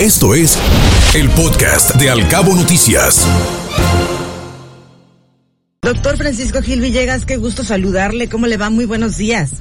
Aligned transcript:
Esto 0.00 0.34
es 0.34 0.58
el 1.14 1.30
podcast 1.30 1.94
de 1.94 2.10
Alcabo 2.10 2.54
Noticias. 2.54 3.26
Doctor 5.80 6.18
Francisco 6.18 6.60
Gil 6.60 6.82
Villegas, 6.82 7.24
qué 7.24 7.38
gusto 7.38 7.64
saludarle. 7.64 8.28
¿Cómo 8.28 8.46
le 8.46 8.58
va? 8.58 8.68
Muy 8.68 8.84
buenos 8.84 9.16
días. 9.16 9.52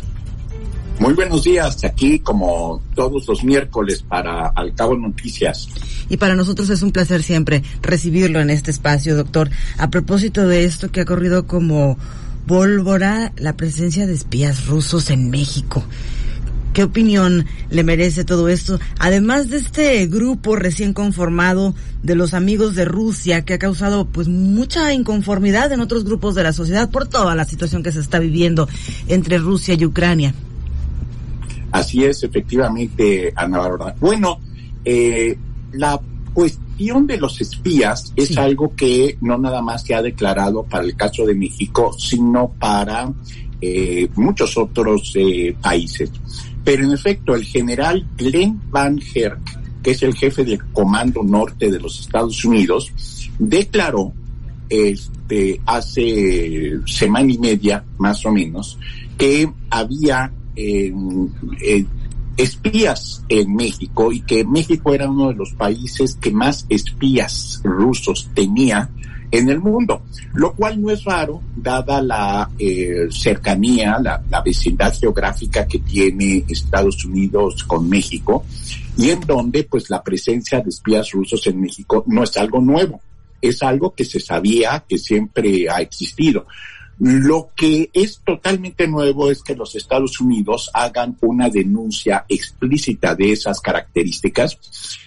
Muy 0.99 1.13
buenos 1.13 1.45
días, 1.45 1.85
aquí 1.85 2.19
como 2.19 2.81
todos 2.95 3.25
los 3.29 3.45
miércoles 3.45 4.01
para 4.01 4.47
Alcabo 4.47 4.97
Noticias. 4.97 5.69
Y 6.09 6.17
para 6.17 6.35
nosotros 6.35 6.69
es 6.69 6.81
un 6.81 6.91
placer 6.91 7.23
siempre 7.23 7.63
recibirlo 7.81 8.41
en 8.41 8.49
este 8.49 8.71
espacio, 8.71 9.15
doctor. 9.15 9.49
A 9.77 9.89
propósito 9.89 10.49
de 10.49 10.65
esto 10.65 10.91
que 10.91 10.99
ha 10.99 11.05
corrido 11.05 11.47
como 11.47 11.97
pólvora, 12.45 13.31
la 13.37 13.55
presencia 13.55 14.05
de 14.05 14.13
espías 14.13 14.65
rusos 14.65 15.11
en 15.11 15.29
México. 15.29 15.81
¿Qué 16.75 16.83
opinión 16.83 17.45
le 17.69 17.85
merece 17.85 18.25
todo 18.25 18.49
esto? 18.49 18.81
Además 18.99 19.49
de 19.49 19.55
este 19.55 20.05
grupo 20.07 20.57
recién 20.57 20.91
conformado 20.91 21.73
de 22.03 22.15
los 22.15 22.33
amigos 22.33 22.75
de 22.75 22.83
Rusia 22.83 23.45
que 23.45 23.53
ha 23.53 23.59
causado 23.59 24.03
pues 24.07 24.27
mucha 24.27 24.91
inconformidad 24.91 25.71
en 25.71 25.79
otros 25.79 26.03
grupos 26.03 26.35
de 26.35 26.43
la 26.43 26.51
sociedad 26.51 26.91
por 26.91 27.07
toda 27.07 27.33
la 27.33 27.45
situación 27.45 27.81
que 27.81 27.93
se 27.93 28.01
está 28.01 28.19
viviendo 28.19 28.67
entre 29.07 29.37
Rusia 29.37 29.75
y 29.75 29.85
Ucrania. 29.85 30.33
Así 31.71 32.03
es, 32.03 32.23
efectivamente, 32.23 33.31
Ana 33.37 33.59
Bárbara. 33.59 33.95
Bueno, 33.97 34.41
eh, 34.83 35.37
la 35.71 35.97
cuestión 36.33 37.07
de 37.07 37.17
los 37.17 37.39
espías 37.39 38.11
es 38.17 38.37
algo 38.37 38.75
que 38.75 39.17
no 39.21 39.37
nada 39.37 39.61
más 39.61 39.83
se 39.83 39.95
ha 39.95 40.01
declarado 40.01 40.63
para 40.63 40.83
el 40.83 40.97
caso 40.97 41.25
de 41.25 41.35
México, 41.35 41.95
sino 41.97 42.49
para 42.49 43.13
eh, 43.61 44.09
muchos 44.15 44.57
otros 44.57 45.13
eh, 45.15 45.55
países. 45.61 46.11
Pero 46.65 46.83
en 46.83 46.91
efecto, 46.91 47.35
el 47.35 47.45
general 47.45 48.05
Glenn 48.17 48.59
Van 48.71 48.99
Herk, 48.99 49.39
que 49.83 49.91
es 49.91 50.01
el 50.01 50.15
jefe 50.15 50.43
del 50.43 50.61
Comando 50.73 51.23
Norte 51.23 51.71
de 51.71 51.79
los 51.79 51.99
Estados 51.99 52.43
Unidos, 52.43 52.91
declaró 53.37 54.11
este, 54.67 55.61
hace 55.65 56.79
semana 56.87 57.31
y 57.31 57.37
media, 57.37 57.85
más 57.99 58.25
o 58.25 58.31
menos, 58.31 58.79
que 59.15 59.47
había 59.69 60.33
eh, 60.55 60.91
espías 62.37 63.23
en 63.29 63.55
México 63.55 64.11
y 64.11 64.21
que 64.21 64.43
México 64.43 64.93
era 64.93 65.09
uno 65.09 65.29
de 65.29 65.35
los 65.35 65.53
países 65.53 66.15
que 66.15 66.31
más 66.31 66.65
espías 66.69 67.61
rusos 67.63 68.29
tenía 68.33 68.89
en 69.31 69.49
el 69.49 69.59
mundo, 69.59 70.03
lo 70.33 70.53
cual 70.53 70.81
no 70.81 70.91
es 70.91 71.03
raro 71.03 71.41
dada 71.55 72.01
la 72.01 72.49
eh, 72.57 73.07
cercanía, 73.09 73.97
la, 74.01 74.21
la, 74.29 74.41
vecindad 74.41 74.93
geográfica 74.97 75.67
que 75.67 75.79
tiene 75.79 76.43
Estados 76.47 77.03
Unidos 77.05 77.63
con 77.63 77.89
México 77.89 78.45
y 78.97 79.09
en 79.09 79.21
donde 79.21 79.63
pues 79.63 79.89
la 79.89 80.03
presencia 80.03 80.61
de 80.61 80.69
espías 80.69 81.11
rusos 81.11 81.45
en 81.47 81.59
México 81.59 82.03
no 82.07 82.23
es 82.23 82.37
algo 82.37 82.61
nuevo, 82.61 83.01
es 83.41 83.61
algo 83.63 83.93
que 83.93 84.05
se 84.05 84.19
sabía 84.19 84.83
que 84.87 84.97
siempre 84.97 85.67
ha 85.69 85.81
existido. 85.81 86.45
Lo 86.97 87.49
que 87.53 87.89
es 87.91 88.21
totalmente 88.23 88.87
nuevo 88.87 89.29
es 89.29 89.43
que 89.43 89.55
los 89.55 89.75
Estados 89.75 90.21
Unidos 90.21 90.71
hagan 90.73 91.17
una 91.21 91.49
denuncia 91.49 92.25
explícita 92.29 93.15
de 93.15 93.33
esas 93.33 93.59
características 93.59 94.57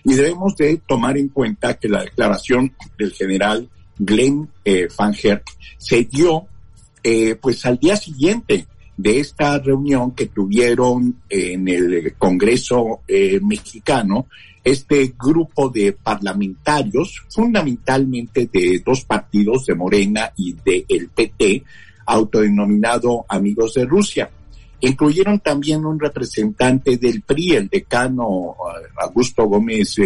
y 0.05 0.12
debemos 0.14 0.55
de 0.56 0.82
tomar 0.86 1.16
en 1.16 1.28
cuenta 1.28 1.78
que 1.78 1.88
la 1.88 2.03
declaración 2.03 2.75
del 2.98 3.12
general 3.12 3.70
Glenn 3.98 4.48
eh, 4.64 4.88
Van 4.96 5.14
Herk 5.14 5.44
se 5.77 6.04
dio 6.04 6.46
eh, 7.02 7.36
pues 7.36 7.64
al 7.66 7.78
día 7.78 7.96
siguiente 7.96 8.66
de 8.96 9.20
esta 9.20 9.58
reunión 9.58 10.12
que 10.12 10.27
tuvieron 10.27 11.22
en 11.28 11.68
el 11.68 12.14
Congreso 12.16 13.02
eh, 13.06 13.38
mexicano 13.41 14.26
este 14.64 15.14
grupo 15.19 15.69
de 15.70 15.92
parlamentarios, 15.92 17.22
fundamentalmente 17.30 18.50
de 18.52 18.82
dos 18.84 19.04
partidos, 19.04 19.64
de 19.66 19.74
Morena 19.74 20.32
y 20.36 20.52
de 20.52 20.84
el 20.88 21.08
PT, 21.08 21.62
autodenominado 22.06 23.25
Amigos 23.28 23.75
de 23.75 23.87
Rusia. 23.87 24.31
Incluyeron 24.81 25.41
también 25.41 25.87
un 25.87 25.98
representante 25.98 26.98
del 26.98 27.22
PRI, 27.22 27.53
el 27.53 27.69
decano 27.69 28.56
Augusto 28.97 29.44
Gómez 29.44 29.97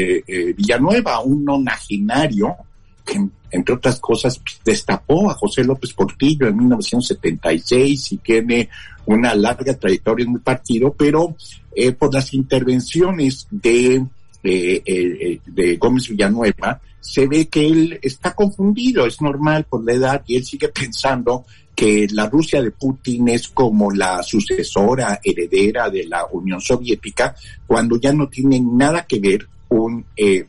Villanueva, 0.57 1.21
un 1.21 1.45
nonagenario 1.45 2.57
que 3.05 3.29
entre 3.53 3.75
otras 3.75 4.01
cosas, 4.01 4.41
destapó 4.65 5.31
a 5.31 5.35
José 5.35 5.63
López 5.63 5.93
Portillo 5.93 6.49
en 6.49 6.57
1976 6.57 8.13
y 8.13 8.17
tiene 8.17 8.71
una 9.05 9.35
larga 9.35 9.75
trayectoria 9.75 10.25
en 10.25 10.35
el 10.35 10.41
partido, 10.41 10.95
pero 10.95 11.37
eh, 11.77 11.93
por 11.93 12.13
las 12.13 12.33
intervenciones 12.33 13.47
de, 13.51 13.97
eh, 14.43 14.83
eh, 14.85 15.41
de 15.45 15.77
Gómez 15.77 16.09
Villanueva, 16.09 16.81
se 16.99 17.27
ve 17.27 17.49
que 17.49 17.67
él 17.67 17.99
está 18.01 18.35
confundido, 18.35 19.07
es 19.07 19.21
normal 19.21 19.67
por 19.69 19.85
la 19.85 19.93
edad, 19.93 20.23
y 20.27 20.37
él 20.37 20.45
sigue 20.45 20.69
pensando 20.69 21.45
que 21.75 22.07
la 22.11 22.29
Rusia 22.29 22.63
de 22.63 22.71
Putin 22.71 23.29
es 23.29 23.49
como 23.49 23.91
la 23.91 24.23
sucesora 24.23 25.21
heredera 25.23 25.91
de 25.91 26.07
la 26.07 26.27
Unión 26.33 26.61
Soviética, 26.61 27.35
cuando 27.67 27.99
ya 27.99 28.13
no 28.13 28.29
tiene 28.29 28.61
nada 28.61 29.05
que 29.05 29.19
ver 29.19 29.47
un, 29.73 30.05
eh, 30.17 30.47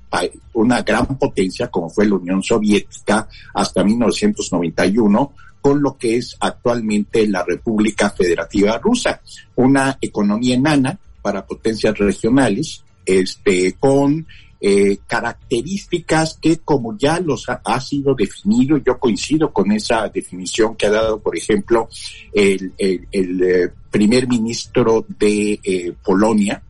una 0.54 0.82
gran 0.82 1.18
potencia 1.18 1.70
como 1.70 1.90
fue 1.90 2.08
la 2.08 2.16
Unión 2.16 2.44
Soviética 2.44 3.28
hasta 3.54 3.84
1991 3.84 5.34
con 5.62 5.82
lo 5.82 5.98
que 5.98 6.18
es 6.18 6.36
actualmente 6.42 7.26
la 7.28 7.44
República 7.44 8.10
Federativa 8.10 8.78
Rusa, 8.80 9.22
una 9.56 9.98
economía 10.02 10.56
enana 10.56 11.00
para 11.22 11.46
potencias 11.46 11.98
regionales, 11.98 12.84
este, 13.06 13.74
con 13.80 14.28
eh, 14.60 14.98
características 15.08 16.38
que 16.42 16.58
como 16.60 16.98
ya 16.98 17.20
los 17.20 17.48
ha, 17.50 17.82
sido 17.82 18.16
definido, 18.16 18.78
yo 18.78 18.98
coincido 18.98 19.52
con 19.52 19.72
esa 19.72 20.08
definición 20.10 20.76
que 20.76 20.86
ha 20.86 20.92
dado, 20.92 21.20
por 21.20 21.38
ejemplo, 21.38 21.90
el, 22.34 22.74
el, 22.78 23.44
eh, 23.44 23.70
primer 23.90 24.28
ministro 24.28 25.06
de 25.20 25.60
eh, 25.64 25.94
Polonia, 26.04 26.62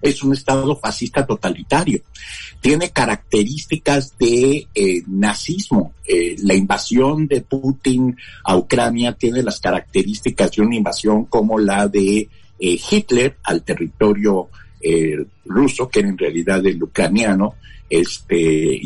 es 0.00 0.22
un 0.22 0.32
Estado 0.32 0.76
fascista 0.76 1.26
totalitario. 1.26 2.00
Tiene 2.60 2.90
características 2.90 4.16
de 4.18 4.66
eh, 4.74 5.02
nazismo. 5.06 5.94
Eh, 6.06 6.36
la 6.42 6.54
invasión 6.54 7.26
de 7.26 7.42
Putin 7.42 8.16
a 8.44 8.56
Ucrania 8.56 9.12
tiene 9.12 9.42
las 9.42 9.60
características 9.60 10.52
de 10.52 10.62
una 10.62 10.76
invasión 10.76 11.26
como 11.26 11.58
la 11.58 11.88
de 11.88 12.28
eh, 12.58 12.80
Hitler 12.90 13.36
al 13.44 13.62
territorio 13.62 14.48
ruso, 15.44 15.88
que 15.88 15.98
en 16.00 16.16
realidad 16.16 16.64
el 16.64 16.80
ucraniano, 16.80 17.56
este, 17.90 18.80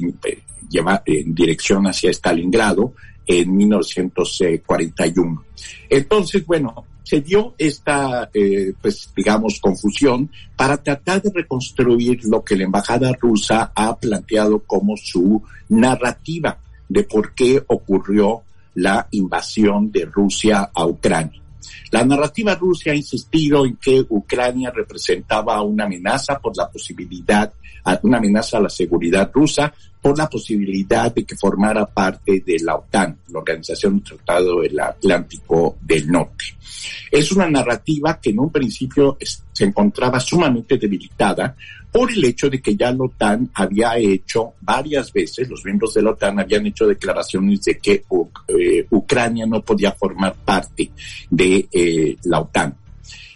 lleva 0.71 1.03
en 1.05 1.35
dirección 1.35 1.87
hacia 1.87 2.11
Stalingrado 2.11 2.95
en 3.27 3.55
1941. 3.55 5.45
Entonces, 5.91 6.47
bueno, 6.47 6.87
se 7.03 7.21
dio 7.21 7.55
esta, 7.59 8.31
eh, 8.33 8.73
pues 8.81 9.11
digamos, 9.17 9.59
confusión 9.61 10.31
para 10.57 10.77
tratar 10.77 11.21
de 11.23 11.33
reconstruir 11.35 12.25
lo 12.25 12.43
que 12.45 12.57
la 12.57 12.65
embajada 12.65 13.13
rusa 13.21 13.73
ha 13.75 13.97
planteado 13.97 14.61
como 14.61 14.97
su 14.97 15.43
narrativa 15.69 16.59
de 16.89 17.05
por 17.05 17.35
qué 17.35 17.63
ocurrió 17.67 18.43
la 18.75 19.07
invasión 19.11 19.91
de 19.91 20.05
Rusia 20.05 20.71
a 20.73 20.87
Ucrania. 20.87 21.42
La 21.91 22.05
narrativa 22.05 22.55
rusa 22.55 22.91
ha 22.91 22.95
insistido 22.95 23.65
en 23.65 23.77
que 23.77 24.05
Ucrania 24.09 24.71
representaba 24.71 25.61
una 25.63 25.85
amenaza 25.85 26.39
por 26.39 26.57
la 26.57 26.71
posibilidad, 26.71 27.53
una 28.03 28.19
amenaza 28.19 28.59
a 28.59 28.63
la 28.63 28.71
seguridad 28.71 29.31
rusa, 29.33 29.73
por 30.01 30.19
la 30.19 30.29
posibilidad 30.29 31.15
de 31.15 31.25
que 31.25 31.37
formara 31.37 31.87
parte 31.87 32.43
de 32.45 32.59
la 32.61 32.75
OTAN, 32.75 33.19
la 33.29 33.39
Organización 33.39 33.95
del 33.95 34.03
Tratado 34.03 34.61
del 34.61 34.79
Atlántico 34.81 35.77
del 35.81 36.11
Norte. 36.11 36.45
Es 37.11 37.31
una 37.31 37.49
narrativa 37.49 38.19
que 38.21 38.31
en 38.31 38.41
un 38.41 38.51
principio 38.51 39.17
se 39.53 39.65
encontraba 39.65 40.19
sumamente 40.19 40.77
debilitada 40.77 41.55
por 41.93 42.11
el 42.11 42.25
hecho 42.25 42.49
de 42.49 42.61
que 42.63 42.75
ya 42.75 42.91
la 42.91 43.05
OTAN 43.05 43.51
había 43.55 43.99
hecho 43.99 44.55
varias 44.63 45.13
veces, 45.13 45.49
los 45.49 45.63
miembros 45.63 45.93
de 45.93 46.03
la 46.03 46.11
OTAN 46.11 46.41
habían 46.41 46.67
hecho 46.67 46.87
declaraciones 46.87 47.61
de 47.63 47.79
que 47.79 48.05
eh, 48.49 48.87
Ucrania 48.91 49.45
no 49.47 49.61
podía 49.61 49.93
formar 49.93 50.35
parte 50.35 50.91
de 51.29 51.69
eh, 51.71 52.17
la 52.25 52.41
OTAN. 52.41 52.75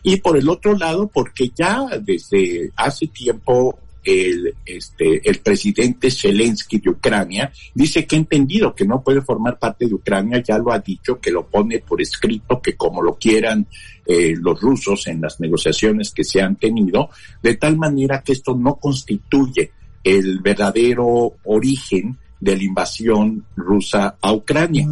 Y 0.03 0.17
por 0.17 0.39
el 0.39 0.49
otro 0.49 0.75
lado, 0.75 1.07
porque 1.09 1.51
ya 1.55 1.87
desde 2.01 2.71
hace 2.77 3.09
tiempo 3.09 3.79
el, 4.07 4.55
este, 4.65 5.29
el 5.29 5.39
presidente 5.41 6.11
Zelensky 6.11 6.79
de 6.79 6.91
Ucrania 6.91 7.53
dice 7.75 8.07
que 8.07 8.15
ha 8.15 8.19
entendido 8.21 8.73
que 8.73 8.87
no 8.87 9.03
puede 9.03 9.21
formar 9.21 9.59
parte 9.59 9.87
de 9.87 9.95
Ucrania, 9.95 10.41
ya 10.43 10.59
lo 10.59 10.73
ha 10.73 10.79
dicho, 10.79 11.19
que 11.19 11.33
lo 11.33 11.47
pone 11.47 11.81
por 11.81 12.01
escrito, 12.01 12.63
que 12.63 12.77
como 12.77 13.03
lo 13.03 13.17
quieran 13.17 13.67
eh, 14.07 14.35
los 14.39 14.61
rusos 14.61 15.09
en 15.09 15.21
las 15.21 15.41
negociaciones 15.41 16.13
que 16.13 16.23
se 16.23 16.41
han 16.41 16.55
tenido, 16.55 17.11
de 17.43 17.57
tal 17.57 17.77
manera 17.77 18.23
que 18.23 18.33
esto 18.33 18.55
no 18.55 18.77
constituye 18.77 19.73
el 20.05 20.39
verdadero 20.39 21.35
origen 21.45 22.17
de 22.39 22.57
la 22.57 22.63
invasión 22.63 23.45
rusa 23.57 24.17
a 24.21 24.33
Ucrania. 24.33 24.87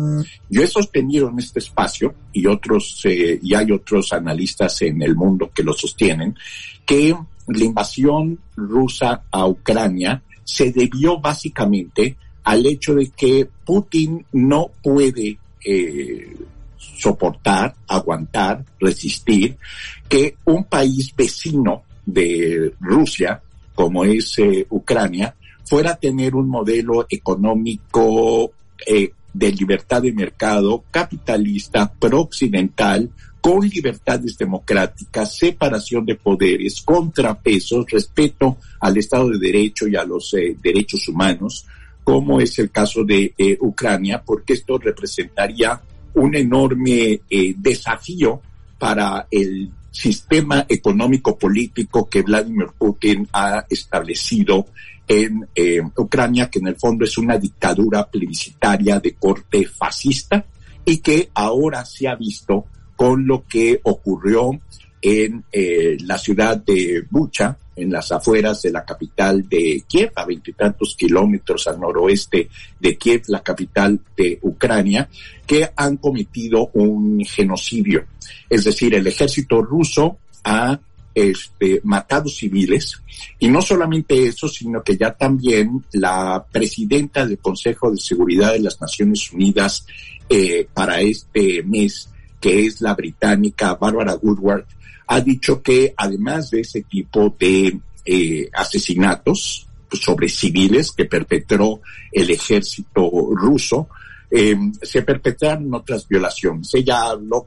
Yo 0.48 0.62
he 0.62 0.66
sostenido 0.66 1.28
en 1.28 1.38
este 1.38 1.60
espacio 1.60 2.14
y 2.32 2.46
otros 2.46 3.02
eh, 3.04 3.38
y 3.40 3.54
hay 3.54 3.70
otros 3.70 4.12
analistas 4.12 4.82
en 4.82 5.02
el 5.02 5.14
mundo 5.14 5.52
que 5.54 5.62
lo 5.62 5.72
sostienen 5.72 6.34
que 6.84 7.14
la 7.48 7.64
invasión 7.64 8.38
rusa 8.56 9.22
a 9.30 9.46
Ucrania 9.46 10.22
se 10.44 10.72
debió 10.72 11.18
básicamente 11.18 12.16
al 12.44 12.66
hecho 12.66 12.94
de 12.94 13.08
que 13.08 13.48
Putin 13.64 14.24
no 14.32 14.70
puede 14.82 15.38
eh, 15.64 16.36
soportar, 16.76 17.74
aguantar, 17.88 18.64
resistir 18.78 19.56
que 20.08 20.36
un 20.44 20.64
país 20.64 21.14
vecino 21.16 21.82
de 22.04 22.74
Rusia, 22.80 23.40
como 23.74 24.04
es 24.04 24.38
eh, 24.38 24.66
Ucrania, 24.70 25.34
fuera 25.64 25.92
a 25.92 25.96
tener 25.96 26.34
un 26.34 26.48
modelo 26.48 27.06
económico 27.08 28.52
eh, 28.86 29.12
de 29.32 29.52
libertad 29.52 30.02
de 30.02 30.12
mercado, 30.12 30.84
capitalista, 30.90 31.90
pro-occidental, 31.92 33.10
con 33.44 33.60
libertades 33.68 34.38
democráticas, 34.38 35.36
separación 35.36 36.06
de 36.06 36.14
poderes, 36.14 36.80
contrapesos, 36.80 37.84
respeto 37.90 38.56
al 38.80 38.96
Estado 38.96 39.28
de 39.28 39.38
Derecho 39.38 39.86
y 39.86 39.96
a 39.96 40.04
los 40.04 40.32
eh, 40.32 40.56
derechos 40.62 41.06
humanos, 41.08 41.66
como 42.02 42.40
es 42.40 42.58
el 42.58 42.70
caso 42.70 43.04
de 43.04 43.34
eh, 43.36 43.58
Ucrania, 43.60 44.22
porque 44.24 44.54
esto 44.54 44.78
representaría 44.78 45.78
un 46.14 46.34
enorme 46.34 47.20
eh, 47.28 47.54
desafío 47.58 48.40
para 48.78 49.26
el 49.30 49.70
sistema 49.90 50.64
económico 50.66 51.36
político 51.36 52.08
que 52.08 52.22
Vladimir 52.22 52.68
Putin 52.78 53.28
ha 53.30 53.66
establecido 53.68 54.68
en 55.06 55.46
Ucrania, 55.98 56.48
que 56.48 56.60
en 56.60 56.68
el 56.68 56.76
fondo 56.76 57.04
es 57.04 57.18
una 57.18 57.36
dictadura 57.36 58.08
plebiscitaria 58.08 59.00
de 59.00 59.16
corte 59.16 59.66
fascista 59.66 60.46
y 60.82 60.96
que 60.96 61.28
ahora 61.34 61.84
se 61.84 62.08
ha 62.08 62.14
visto 62.14 62.68
con 62.96 63.26
lo 63.26 63.44
que 63.46 63.80
ocurrió 63.82 64.60
en 65.00 65.44
eh, 65.52 65.98
la 66.00 66.16
ciudad 66.16 66.56
de 66.56 67.04
Bucha, 67.10 67.58
en 67.76 67.90
las 67.90 68.10
afueras 68.12 68.62
de 68.62 68.70
la 68.70 68.84
capital 68.84 69.46
de 69.48 69.84
Kiev, 69.86 70.12
a 70.14 70.24
veintitantos 70.24 70.96
kilómetros 70.96 71.66
al 71.66 71.80
noroeste 71.80 72.48
de 72.80 72.96
Kiev, 72.96 73.24
la 73.28 73.42
capital 73.42 74.00
de 74.16 74.38
Ucrania, 74.42 75.08
que 75.46 75.68
han 75.76 75.98
cometido 75.98 76.70
un 76.74 77.22
genocidio. 77.24 78.06
Es 78.48 78.64
decir, 78.64 78.94
el 78.94 79.06
ejército 79.06 79.60
ruso 79.60 80.18
ha 80.44 80.80
este, 81.14 81.80
matado 81.84 82.28
civiles 82.28 83.00
y 83.38 83.48
no 83.48 83.62
solamente 83.62 84.26
eso, 84.26 84.48
sino 84.48 84.82
que 84.82 84.96
ya 84.96 85.12
también 85.12 85.84
la 85.92 86.44
presidenta 86.50 87.26
del 87.26 87.38
Consejo 87.38 87.90
de 87.90 87.98
Seguridad 87.98 88.52
de 88.52 88.60
las 88.60 88.80
Naciones 88.80 89.30
Unidas 89.32 89.86
eh, 90.28 90.66
para 90.72 91.00
este 91.00 91.62
mes 91.62 92.08
que 92.44 92.66
es 92.66 92.82
la 92.82 92.94
británica 92.94 93.74
Barbara 93.74 94.18
Woodward, 94.20 94.66
ha 95.06 95.18
dicho 95.22 95.62
que 95.62 95.94
además 95.96 96.50
de 96.50 96.60
ese 96.60 96.82
tipo 96.82 97.34
de 97.38 97.80
eh, 98.04 98.50
asesinatos 98.52 99.66
sobre 99.90 100.28
civiles 100.28 100.92
que 100.92 101.06
perpetró 101.06 101.80
el 102.12 102.28
ejército 102.28 103.10
ruso, 103.32 103.88
eh, 104.30 104.56
se 104.82 105.02
perpetraron 105.02 105.72
otras 105.74 106.06
violaciones. 106.08 106.74
Ella 106.74 107.10
habló 107.10 107.46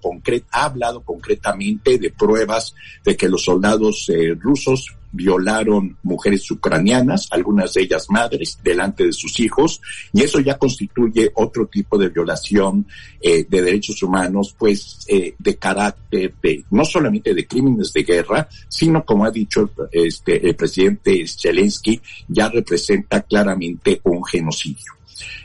ha 0.52 0.66
hablado 0.66 1.02
concretamente 1.02 1.98
de 1.98 2.12
pruebas 2.12 2.74
de 3.04 3.16
que 3.16 3.30
los 3.30 3.44
soldados 3.44 4.10
eh, 4.10 4.36
rusos 4.40 4.98
violaron 5.12 5.98
mujeres 6.04 6.50
ucranianas, 6.52 7.28
algunas 7.32 7.74
de 7.74 7.82
ellas 7.84 8.08
madres, 8.10 8.60
delante 8.64 9.06
de 9.06 9.14
sus 9.14 9.40
hijos, 9.40 9.82
y 10.14 10.22
eso 10.22 10.40
ya 10.40 10.58
constituye 10.58 11.32
otro 11.36 11.68
tipo 11.68 11.98
de 11.98 12.10
violación 12.10 12.86
eh, 13.22 13.46
de 13.48 13.62
derechos 13.62 14.04
humanos, 14.04 14.56
pues 14.58 15.06
eh, 15.08 15.34
de 15.38 15.56
carácter 15.58 16.34
de 16.42 16.64
no 16.72 16.86
solamente 16.86 17.34
de 17.34 17.48
crímenes 17.48 17.92
de 17.94 18.04
guerra, 18.04 18.48
sino 18.68 19.04
como 19.04 19.26
ha 19.26 19.32
dicho 19.32 19.70
este 19.92 20.48
el 20.48 20.56
presidente 20.56 21.26
Zelensky, 21.28 22.00
ya 22.28 22.50
representa 22.50 23.22
claramente 23.22 24.02
un 24.04 24.24
genocidio. 24.24 24.97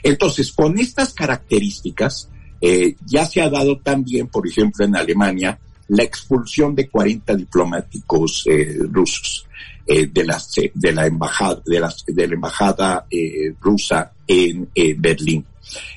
Entonces, 0.03 0.53
con 0.53 0.79
estas 0.79 1.15
características, 1.15 2.29
eh, 2.61 2.97
ya 3.07 3.27
se 3.27 3.41
ha 3.41 3.51
dado 3.51 3.79
también, 3.79 4.29
por 4.29 4.47
ejemplo, 4.47 4.85
en 4.85 4.97
Alemania, 4.97 5.59
la 5.89 6.03
expulsión 6.03 6.75
de 6.75 6.89
40 6.89 7.35
diplomáticos 7.35 8.45
eh, 8.47 8.79
rusos 8.91 9.47
eh, 9.87 10.07
de, 10.07 10.25
la, 10.25 10.41
de 10.75 10.93
la 10.93 11.07
embajada, 11.07 11.61
de 11.67 11.87
de 12.07 12.29
la 12.29 12.35
embajada 12.35 13.07
eh, 13.11 13.55
rusa 13.61 14.13
en 14.27 14.71
Berlín. 14.99 15.45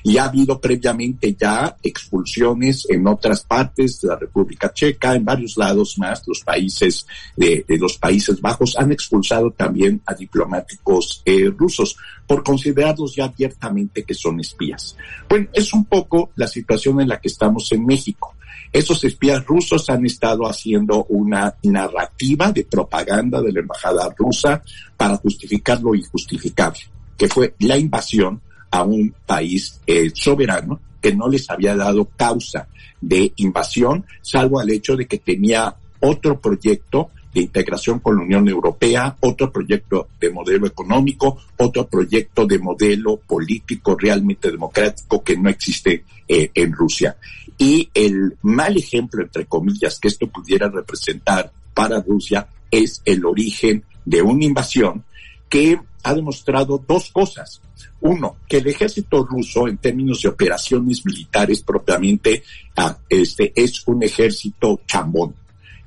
Y 0.02 0.18
ha 0.18 0.24
habido 0.24 0.60
previamente 0.60 1.36
ya 1.38 1.76
expulsiones 1.82 2.86
en 2.88 3.06
otras 3.06 3.42
partes 3.42 4.00
de 4.00 4.08
la 4.08 4.16
República 4.16 4.72
Checa, 4.72 5.14
en 5.14 5.24
varios 5.24 5.56
lados 5.56 5.98
más, 5.98 6.22
los 6.26 6.40
países 6.40 7.06
de, 7.36 7.64
los 7.68 7.98
Países 7.98 8.40
Bajos 8.40 8.76
han 8.78 8.92
expulsado 8.92 9.50
también 9.50 10.00
a 10.06 10.14
diplomáticos 10.14 11.22
eh, 11.24 11.50
rusos 11.56 11.96
por 12.26 12.42
considerarlos 12.42 13.14
ya 13.14 13.24
abiertamente 13.24 14.04
que 14.04 14.14
son 14.14 14.40
espías. 14.40 14.96
Bueno, 15.28 15.48
es 15.52 15.72
un 15.72 15.84
poco 15.84 16.30
la 16.36 16.46
situación 16.46 17.00
en 17.00 17.08
la 17.08 17.20
que 17.20 17.28
estamos 17.28 17.70
en 17.72 17.84
México. 17.84 18.34
Esos 18.72 19.04
espías 19.04 19.44
rusos 19.44 19.88
han 19.90 20.04
estado 20.04 20.46
haciendo 20.46 21.04
una 21.08 21.54
narrativa 21.62 22.52
de 22.52 22.64
propaganda 22.64 23.40
de 23.40 23.52
la 23.52 23.60
embajada 23.60 24.12
rusa 24.16 24.62
para 24.96 25.16
justificar 25.16 25.80
lo 25.80 25.94
injustificable, 25.94 26.80
que 27.16 27.28
fue 27.28 27.54
la 27.60 27.78
invasión 27.78 28.40
a 28.76 28.82
un 28.82 29.14
país 29.24 29.80
eh, 29.86 30.10
soberano 30.12 30.78
que 31.00 31.14
no 31.14 31.28
les 31.28 31.48
había 31.48 31.74
dado 31.74 32.04
causa 32.16 32.68
de 33.00 33.32
invasión, 33.36 34.04
salvo 34.20 34.60
al 34.60 34.70
hecho 34.70 34.96
de 34.96 35.06
que 35.06 35.18
tenía 35.18 35.74
otro 36.00 36.38
proyecto 36.40 37.10
de 37.32 37.42
integración 37.42 38.00
con 38.00 38.16
la 38.16 38.22
Unión 38.22 38.48
Europea, 38.48 39.16
otro 39.20 39.50
proyecto 39.50 40.08
de 40.20 40.30
modelo 40.30 40.66
económico, 40.66 41.38
otro 41.56 41.86
proyecto 41.86 42.46
de 42.46 42.58
modelo 42.58 43.16
político 43.16 43.96
realmente 43.98 44.50
democrático 44.50 45.22
que 45.22 45.36
no 45.38 45.48
existe 45.48 46.04
eh, 46.28 46.50
en 46.54 46.72
Rusia. 46.72 47.16
Y 47.56 47.88
el 47.94 48.36
mal 48.42 48.76
ejemplo, 48.76 49.22
entre 49.22 49.46
comillas, 49.46 49.98
que 49.98 50.08
esto 50.08 50.26
pudiera 50.26 50.68
representar 50.68 51.50
para 51.72 52.02
Rusia 52.02 52.46
es 52.70 53.00
el 53.06 53.24
origen 53.24 53.84
de 54.04 54.20
una 54.20 54.44
invasión 54.44 55.04
que 55.48 55.78
ha 56.02 56.14
demostrado 56.14 56.82
dos 56.86 57.10
cosas. 57.10 57.60
Uno, 58.00 58.36
que 58.48 58.58
el 58.58 58.68
ejército 58.68 59.24
ruso, 59.24 59.66
en 59.66 59.78
términos 59.78 60.22
de 60.22 60.28
operaciones 60.28 61.04
militares 61.04 61.62
propiamente, 61.62 62.42
ah, 62.76 62.96
este, 63.08 63.52
es 63.54 63.86
un 63.86 64.02
ejército 64.02 64.80
chambón, 64.86 65.34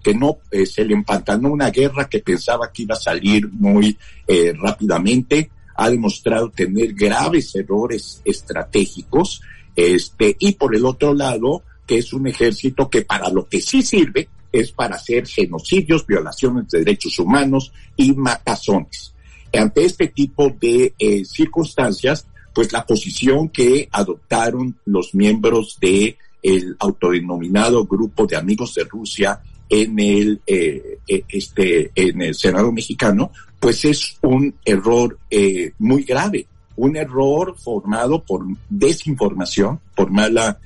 que 0.04 0.14
no 0.14 0.40
eh, 0.52 0.66
se 0.66 0.84
le 0.84 0.94
empantanó 0.94 1.50
una 1.50 1.70
guerra 1.70 2.10
que 2.10 2.20
pensaba 2.20 2.72
que 2.72 2.84
iba 2.84 2.96
a 2.96 3.00
salir 3.00 3.48
muy 3.50 3.98
eh, 4.28 4.54
rápidamente, 4.58 5.52
ha 5.76 5.90
demostrado 5.90 6.50
tener 6.50 6.94
graves 6.94 7.56
errores 7.56 8.22
estratégicos, 8.26 9.42
este, 9.76 10.36
y 10.40 10.54
por 10.54 10.76
el 10.76 10.86
otro 10.86 11.14
lado, 11.14 11.64
que 11.86 12.00
es 12.00 12.12
un 12.12 12.28
ejército 12.28 12.90
que 12.90 13.04
para 13.04 13.30
lo 13.30 13.48
que 13.48 13.62
sí 13.62 13.82
sirve 13.82 14.28
es 14.52 14.72
para 14.72 14.96
hacer 14.96 15.28
genocidios, 15.28 16.06
violaciones 16.06 16.68
de 16.70 16.80
derechos 16.80 17.18
humanos 17.20 17.72
y 17.96 18.14
matazones. 18.14 19.14
Ante 19.54 19.86
este 19.86 20.08
tipo 20.08 20.50
de 20.60 20.94
eh, 21.00 21.26
circunstancias, 21.26 22.28
pues 22.54 22.72
la 22.72 22.86
posición 22.86 23.50
que 23.50 23.90
adoptaron 23.92 24.78
los 24.86 25.16
miembros 25.16 25.78
de 25.82 26.18
el 26.42 26.76
autodenominado 26.80 27.86
grupo 27.86 28.26
de 28.26 28.38
amigos 28.38 28.74
de 28.76 28.84
Rusia 28.86 29.42
en 29.68 30.00
el 30.00 30.42
eh, 30.48 31.00
eh, 31.08 31.24
este 31.28 31.92
en 31.96 32.22
el 32.22 32.36
Senado 32.36 32.72
mexicano, 32.72 33.32
pues 33.60 33.86
es 33.86 34.18
un 34.22 34.56
error 34.64 35.18
muy 35.80 36.04
grave, 36.04 36.48
un 36.78 36.96
error 36.96 37.56
formado 37.58 38.24
por 38.24 38.46
desinformación, 38.70 39.80
por 39.96 40.12
mala 40.12 40.60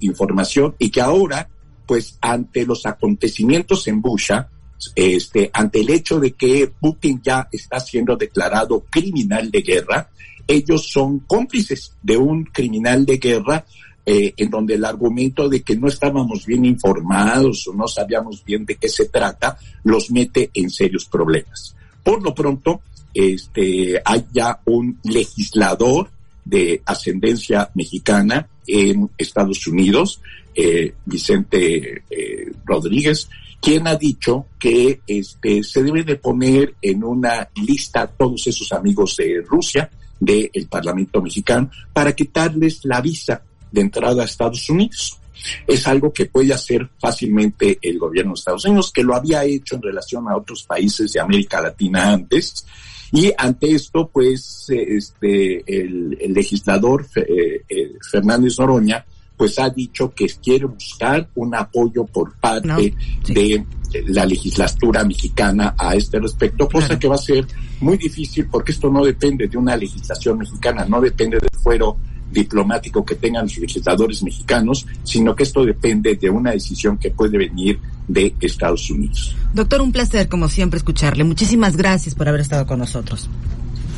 información 0.00 0.74
y 0.78 0.90
que 0.90 1.00
ahora, 1.00 1.48
pues 1.86 2.18
ante 2.20 2.66
los 2.66 2.84
acontecimientos 2.84 3.86
en 3.86 4.02
Busha, 4.02 4.50
este, 4.94 5.50
ante 5.52 5.80
el 5.80 5.90
hecho 5.90 6.18
de 6.18 6.32
que 6.32 6.72
Putin 6.80 7.20
ya 7.22 7.48
está 7.52 7.80
siendo 7.80 8.16
declarado 8.16 8.84
criminal 8.90 9.50
de 9.50 9.62
guerra, 9.62 10.10
ellos 10.46 10.88
son 10.88 11.20
cómplices 11.20 11.92
de 12.02 12.16
un 12.16 12.44
criminal 12.44 13.06
de 13.06 13.18
guerra 13.18 13.64
eh, 14.04 14.34
en 14.36 14.50
donde 14.50 14.74
el 14.74 14.84
argumento 14.84 15.48
de 15.48 15.62
que 15.62 15.76
no 15.76 15.86
estábamos 15.86 16.46
bien 16.46 16.64
informados 16.64 17.68
o 17.68 17.74
no 17.74 17.86
sabíamos 17.86 18.44
bien 18.44 18.64
de 18.64 18.76
qué 18.76 18.88
se 18.88 19.06
trata, 19.06 19.58
los 19.84 20.10
mete 20.10 20.50
en 20.54 20.70
serios 20.70 21.04
problemas. 21.04 21.76
Por 22.02 22.22
lo 22.22 22.34
pronto, 22.34 22.80
este, 23.12 24.00
hay 24.04 24.24
ya 24.32 24.60
un 24.64 24.98
legislador 25.04 26.10
de 26.50 26.82
ascendencia 26.84 27.70
mexicana 27.74 28.48
en 28.66 29.08
Estados 29.16 29.66
Unidos, 29.66 30.20
eh, 30.54 30.94
Vicente 31.06 32.02
eh, 32.10 32.52
Rodríguez, 32.64 33.28
quien 33.60 33.86
ha 33.86 33.94
dicho 33.94 34.46
que 34.58 35.00
este, 35.06 35.62
se 35.62 35.82
debe 35.82 36.02
de 36.02 36.16
poner 36.16 36.74
en 36.82 37.04
una 37.04 37.48
lista 37.54 38.06
todos 38.06 38.46
esos 38.46 38.72
amigos 38.72 39.16
de 39.16 39.42
Rusia, 39.46 39.88
del 40.18 40.66
Parlamento 40.68 41.22
mexicano, 41.22 41.70
para 41.92 42.12
quitarles 42.12 42.84
la 42.84 43.00
visa 43.00 43.42
de 43.70 43.80
entrada 43.80 44.22
a 44.22 44.26
Estados 44.26 44.68
Unidos. 44.68 45.18
Es 45.66 45.86
algo 45.86 46.12
que 46.12 46.26
puede 46.26 46.52
hacer 46.52 46.90
fácilmente 46.98 47.78
el 47.80 47.98
gobierno 47.98 48.32
de 48.32 48.38
Estados 48.38 48.64
Unidos, 48.64 48.92
que 48.92 49.04
lo 49.04 49.14
había 49.14 49.44
hecho 49.44 49.76
en 49.76 49.82
relación 49.82 50.28
a 50.28 50.36
otros 50.36 50.64
países 50.64 51.12
de 51.12 51.20
América 51.20 51.60
Latina 51.60 52.12
antes. 52.12 52.66
Y 53.12 53.32
ante 53.36 53.72
esto, 53.72 54.08
pues, 54.12 54.66
este, 54.68 55.64
el, 55.66 56.10
legislador 56.32 57.06
eh, 57.16 57.62
eh, 57.68 57.92
Fernández 58.10 58.58
Noroña, 58.58 59.04
pues 59.36 59.58
ha 59.58 59.70
dicho 59.70 60.12
que 60.14 60.26
quiere 60.42 60.66
buscar 60.66 61.26
un 61.34 61.54
apoyo 61.54 62.04
por 62.04 62.34
parte 62.36 62.94
de 63.26 63.64
la 64.06 64.26
legislatura 64.26 65.02
mexicana 65.02 65.74
a 65.78 65.94
este 65.94 66.20
respecto, 66.20 66.68
cosa 66.68 66.98
que 66.98 67.08
va 67.08 67.14
a 67.14 67.18
ser 67.18 67.46
muy 67.80 67.96
difícil 67.96 68.46
porque 68.50 68.72
esto 68.72 68.90
no 68.90 69.02
depende 69.02 69.48
de 69.48 69.56
una 69.56 69.76
legislación 69.76 70.38
mexicana, 70.38 70.84
no 70.84 71.00
depende 71.00 71.38
del 71.38 71.48
fuero 71.62 71.96
diplomático 72.30 73.04
que 73.04 73.14
tengan 73.14 73.44
los 73.44 73.58
legisladores 73.58 74.22
mexicanos, 74.22 74.86
sino 75.02 75.34
que 75.34 75.42
esto 75.42 75.64
depende 75.64 76.14
de 76.16 76.30
una 76.30 76.52
decisión 76.52 76.98
que 76.98 77.10
puede 77.10 77.38
venir 77.38 77.78
de 78.08 78.34
Estados 78.40 78.90
Unidos. 78.90 79.36
Doctor, 79.54 79.80
un 79.80 79.92
placer 79.92 80.28
como 80.28 80.48
siempre 80.48 80.78
escucharle. 80.78 81.24
Muchísimas 81.24 81.76
gracias 81.76 82.14
por 82.14 82.28
haber 82.28 82.40
estado 82.40 82.66
con 82.66 82.78
nosotros. 82.78 83.28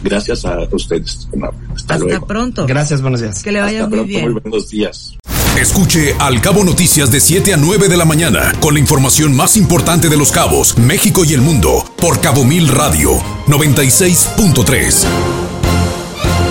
Gracias 0.02 0.44
a 0.44 0.58
ustedes. 0.72 1.28
hasta, 1.74 1.94
hasta 1.94 2.20
pronto. 2.26 2.66
Gracias, 2.66 3.00
buenos 3.00 3.20
días. 3.20 3.42
Que 3.42 3.52
le 3.52 3.60
vaya 3.60 3.86
muy 3.86 4.00
bien. 4.00 4.32
Muy 4.32 4.40
buenos 4.40 4.68
días. 4.68 5.16
Escuche 5.56 6.14
Al 6.18 6.40
Cabo 6.40 6.64
Noticias 6.64 7.12
de 7.12 7.20
7 7.20 7.54
a 7.54 7.56
9 7.56 7.88
de 7.88 7.96
la 7.96 8.06
mañana 8.06 8.52
con 8.60 8.74
la 8.74 8.80
información 8.80 9.36
más 9.36 9.56
importante 9.56 10.08
de 10.08 10.16
los 10.16 10.32
cabos, 10.32 10.78
México 10.78 11.24
y 11.24 11.34
el 11.34 11.42
mundo 11.42 11.84
por 11.98 12.20
Cabo 12.20 12.44
Mil 12.44 12.68
Radio 12.68 13.10
96.3. 13.46 15.04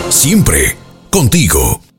Siempre 0.09 0.80
contigo. 1.12 1.90